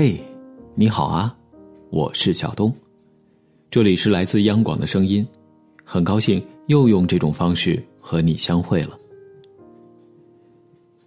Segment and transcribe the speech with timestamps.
[0.00, 0.16] 嘿，
[0.76, 1.36] 你好啊，
[1.90, 2.72] 我是小东，
[3.68, 5.26] 这里是来自央广的声音，
[5.82, 8.96] 很高兴又用这种方式和你相会了。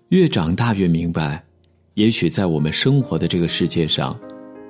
[0.09, 1.41] 越长大越明白，
[1.93, 4.19] 也许在我们生活的这个世界上，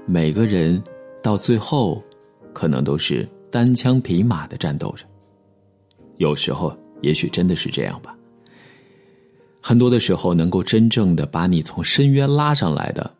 [0.05, 0.80] 每个人
[1.24, 2.00] 到最后，
[2.54, 5.04] 可能都是单枪匹马的战斗着。
[6.18, 8.16] 有时候，也许真的是这样吧。
[9.59, 13.12] 很多的时候，能够真正的把你从深渊拉上来的，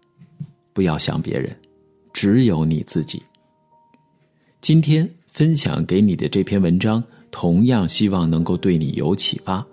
[0.74, 1.56] 不要想别人，
[2.14, 3.22] 只有你自己。
[4.62, 9.66] 今天分享给你的这篇文章，同样希望能够对你有启发。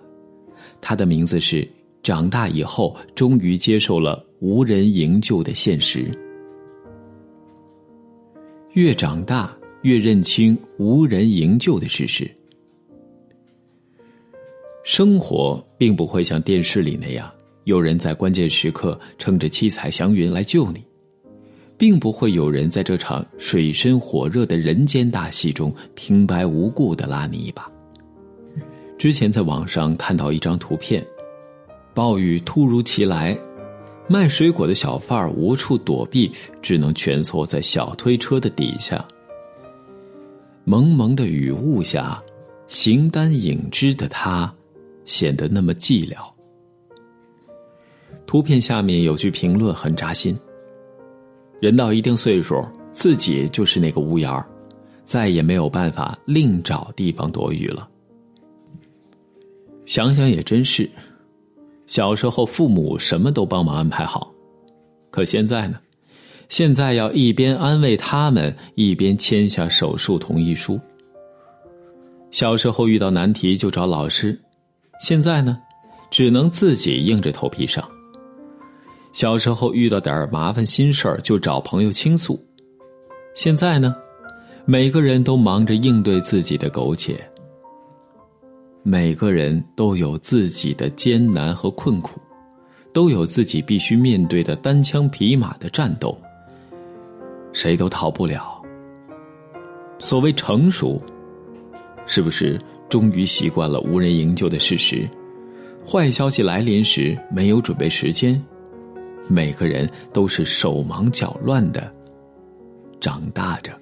[0.81, 1.63] 它的名字是
[2.03, 6.05] 《长大以后终于接受了无人营救的现实》。
[8.73, 12.31] 越长大，越认清无人营救的事实。
[14.85, 17.31] 生活并不会像电视里那样，
[17.65, 20.83] 有人在关键时刻撑着七彩祥云来救你，
[21.79, 27.71] 并不会有人在这场水深火热的人间大戏中平白无故的拉你一把。
[28.99, 31.07] 之前在网上看到一张图片，
[31.95, 33.39] 暴雨突如其来，
[34.09, 39.03] 卖水果的小贩儿无处躲避，只能蜷缩在小推车的底下。
[40.65, 42.23] 蒙蒙的雨雾下，
[42.67, 44.53] 形单影只的他。
[45.05, 46.19] 显得那么寂寥。
[48.27, 50.39] 图片下面有句评论很扎心：
[51.61, 54.47] 人到一定岁数，自己就是那个屋檐儿，
[55.05, 57.89] 再也没有办法另找地方躲雨了。
[59.87, 60.89] 想想也真是，
[61.87, 64.33] 小时候父母什么都帮忙安排好，
[65.11, 65.79] 可现在呢？
[66.49, 70.81] 现在要一边安慰他们，一边签下手术同意书。
[72.31, 74.39] 小时候遇到难题就找老师。
[75.01, 75.59] 现在呢，
[76.11, 77.87] 只能自己硬着头皮上。
[79.13, 82.39] 小时候遇到点麻烦心事儿就找朋友倾诉，
[83.35, 83.95] 现在呢，
[84.65, 87.17] 每个人都忙着应对自己的苟且。
[88.83, 92.21] 每个人都有自己的艰难和困苦，
[92.93, 96.17] 都有自己必须面对的单枪匹马的战斗，
[97.53, 98.63] 谁都逃不了。
[99.99, 101.01] 所谓成熟，
[102.07, 102.59] 是不是？
[102.89, 105.07] 终于习惯了无人营救的事实，
[105.85, 108.43] 坏消息来临时没有准备时间，
[109.29, 111.93] 每个人都是手忙脚乱的
[112.99, 113.73] 长大着。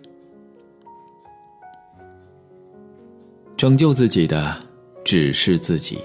[3.57, 4.55] 拯救自己的
[5.03, 5.99] 只是自己。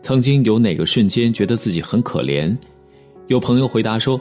[0.00, 2.56] 曾经有哪个瞬间觉得自己很可怜？
[3.26, 4.18] 有朋友回答说，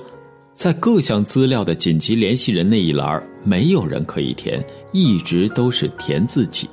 [0.53, 6.67] 在各项资料的紧急联系人那一栏没有人可以填，一直都是填自己。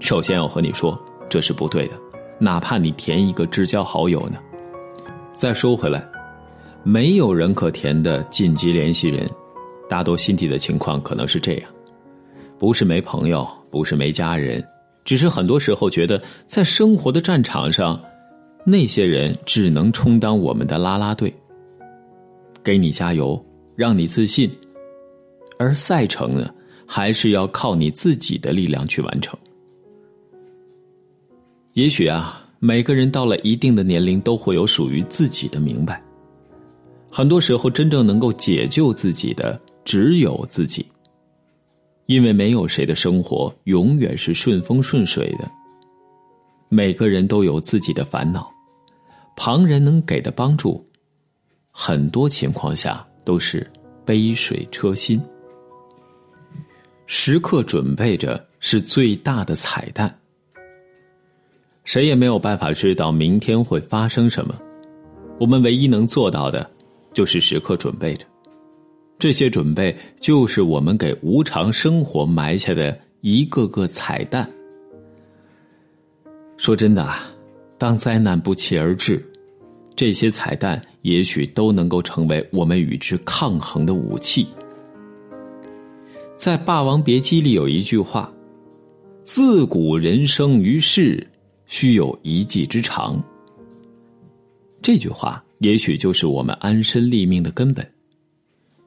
[0.00, 1.94] 首先要和你说，这是不对的，
[2.40, 4.38] 哪怕你填一个至交好友呢。
[5.38, 6.04] 再说回来，
[6.82, 9.24] 没有人可填的紧急联系人，
[9.88, 11.70] 大多心底的情况可能是这样：
[12.58, 14.66] 不是没朋友，不是没家人，
[15.04, 18.02] 只是很多时候觉得在生活的战场上，
[18.64, 21.32] 那些人只能充当我们的拉拉队，
[22.64, 23.40] 给你加油，
[23.76, 24.50] 让你自信，
[25.56, 26.52] 而赛程呢，
[26.84, 29.38] 还是要靠你自己的力量去完成。
[31.74, 36.02] 也许啊，每个人到了一定的年龄，都会有属于自己的明白。
[37.10, 40.84] 很多时候，真正能够解救自己的只有自己，
[42.06, 45.50] 因为没有谁的生活永远是顺风顺水的。
[46.68, 48.52] 每个人都有自己的烦恼，
[49.36, 50.84] 旁人能给的帮助，
[51.70, 53.64] 很多情况下都是
[54.04, 55.20] 杯水车薪。
[57.06, 60.17] 时刻准备着是最大的彩蛋。
[61.88, 64.54] 谁也没有办法知道明天会发生什么，
[65.40, 66.70] 我们唯一能做到的，
[67.14, 68.26] 就是时刻准备着。
[69.18, 74.46] 这些准备就是我们给无常生活埋下的一个个彩蛋。
[76.58, 77.26] 说真的啊，
[77.78, 79.26] 当灾难不期而至，
[79.96, 84.46] 这些彩蛋也许都能够成为我们与之抗衡的武器。
[86.36, 88.30] 在《霸王别姬》里有一句话
[89.24, 91.26] ：“自古人生于世。”
[91.68, 93.22] 须有一技之长。
[94.82, 97.88] 这句话也许就是我们安身立命的根本。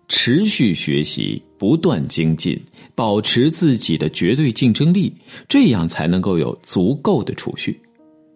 [0.09, 2.61] 持续学习，不断精进，
[2.93, 5.13] 保持自己的绝对竞争力，
[5.47, 7.79] 这样才能够有足够的储蓄，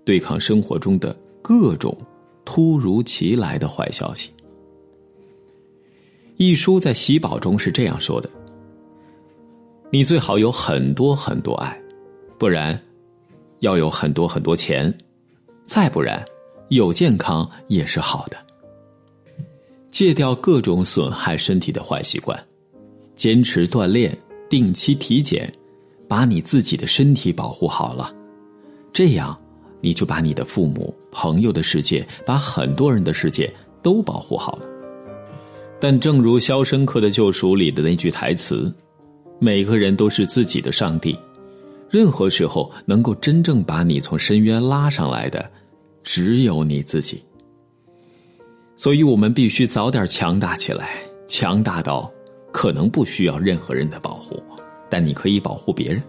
[0.06, 1.98] 对抗生活中的各种
[2.46, 4.32] 突如其来的坏消息。
[6.38, 8.30] 一书在喜宝中是这样说的
[9.92, 11.78] ：“你最好有很多很多爱，
[12.38, 12.80] 不然。”
[13.66, 14.96] 要有很多很多钱，
[15.66, 16.24] 再不然，
[16.70, 18.38] 有健康也是好的。
[19.90, 22.40] 戒掉各种损害身体的坏习惯，
[23.16, 24.16] 坚持锻炼，
[24.48, 25.52] 定期体检，
[26.08, 28.14] 把你自己的身体保护好了，
[28.94, 29.36] 这样
[29.82, 33.52] 你就把你的父母、朋友的世界，把很多人的世界
[33.82, 34.66] 都保护好了。
[35.80, 38.72] 但正如《肖申克的救赎》里的那句台词
[39.40, 41.18] ：“每个人都是自己的上帝，
[41.90, 45.50] 任何时候能够真正把你从深渊拉上来的，
[46.04, 47.24] 只有你自己。”
[48.76, 50.90] 所以，我们必须早点强大起来，
[51.28, 52.12] 强大到
[52.52, 54.38] 可能不需要任何人的保护，
[54.90, 56.04] 但你可以保护别人。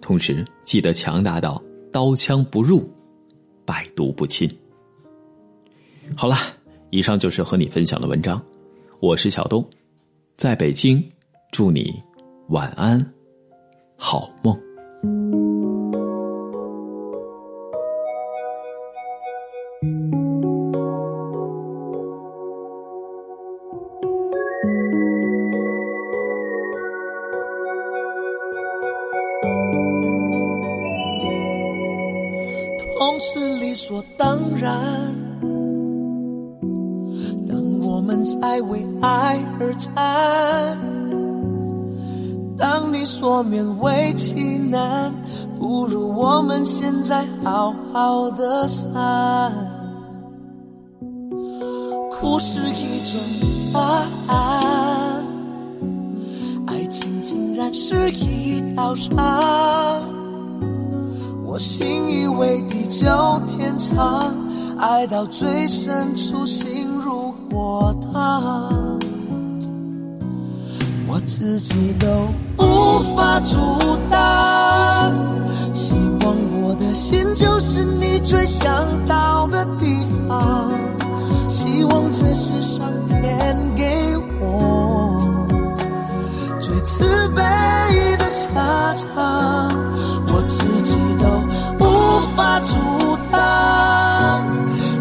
[0.00, 2.86] 同时，记得强大到刀枪不入，
[3.64, 4.50] 百毒不侵。
[6.14, 6.36] 好了，
[6.90, 8.42] 以上就是和你分享的文章。
[9.00, 9.64] 我是小东，
[10.36, 11.02] 在北京，
[11.52, 11.94] 祝你
[12.48, 13.02] 晚安，
[13.96, 14.54] 好梦。
[15.02, 15.10] 痛
[33.18, 34.70] 是理所当然。
[37.48, 41.01] 当我们在为爱而战。
[42.58, 44.34] 当你说勉为其
[44.70, 45.12] 难，
[45.58, 49.52] 不如我们现在好好的散。
[52.10, 53.18] 哭是一种
[53.72, 53.80] 答
[54.28, 55.24] 案，
[56.66, 59.10] 爱情竟然是一道伤。
[61.44, 63.06] 我信以为地久
[63.48, 64.34] 天长，
[64.78, 67.32] 爱到最深处心如。
[67.52, 68.72] 火烫，
[71.26, 72.06] 自己都
[72.58, 73.56] 无法阻
[74.10, 75.12] 挡。
[75.72, 80.70] 希望我的心就是你最想到的地方。
[81.48, 85.18] 希望这是上天给我
[86.60, 87.42] 最慈悲
[88.18, 89.70] 的下场。
[90.34, 92.74] 我自己都无法阻
[93.30, 94.46] 挡，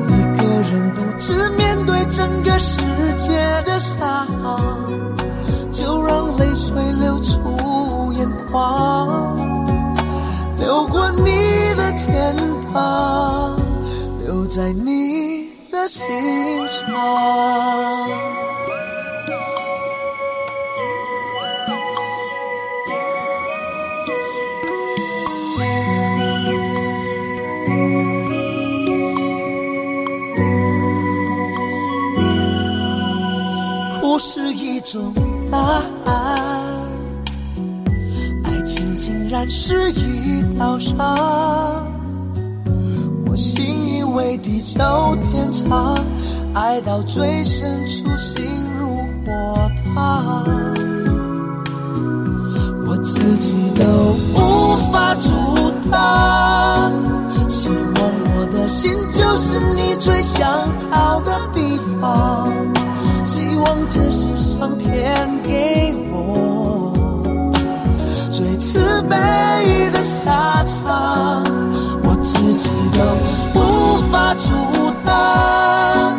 [0.07, 2.01] 一个人独自面对。
[2.12, 2.81] 整个世
[3.15, 3.29] 界
[3.65, 4.27] 的伤，
[6.73, 9.38] 会流出眼眶，
[10.57, 12.35] 流过你的肩
[12.73, 13.56] 膀，
[14.25, 16.06] 留在你的心
[16.68, 16.89] 上。
[34.01, 35.13] 哭是一种
[35.50, 35.57] 答
[36.06, 36.20] 案
[39.41, 40.95] 然是一道伤。
[43.25, 44.77] 我信以为地久
[45.31, 45.97] 天长，
[46.53, 48.45] 爱到最深处心
[48.79, 48.95] 如
[49.25, 50.45] 火烫。
[52.85, 53.83] 我自己都
[54.35, 55.31] 无法阻
[55.89, 56.93] 挡，
[57.49, 60.47] 希望我的心就是你最想
[60.91, 62.47] 要的地方。
[63.25, 65.15] 希望这是上天
[65.47, 65.70] 给
[69.12, 71.44] 悲的下场，
[72.02, 74.50] 我自己都无法阻
[75.06, 76.11] 挡。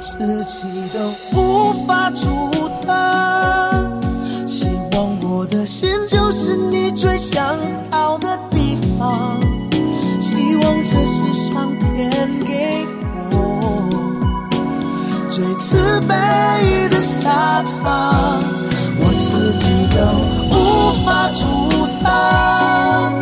[0.00, 0.98] 自己都
[1.38, 2.26] 无法阻
[2.86, 4.00] 挡，
[4.46, 7.58] 希望我的心就是你最想
[7.90, 9.38] 到的地方，
[10.18, 12.10] 希望这是上天
[12.46, 12.86] 给
[13.32, 13.86] 我
[15.30, 15.76] 最慈
[16.08, 18.42] 悲的下场，
[19.00, 20.00] 我自己都
[20.56, 21.44] 无法阻
[22.02, 23.12] 挡，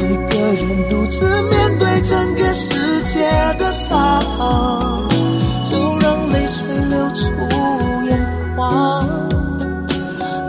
[0.00, 3.22] 一个人独自面对整个世界
[3.58, 4.99] 的伤。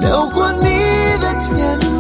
[0.02, 0.64] 流过你
[1.20, 1.91] 的天。